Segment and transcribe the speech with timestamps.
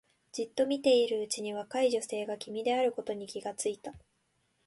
[0.31, 3.93] じっと見ているうちに若い女性が君であることに気がついた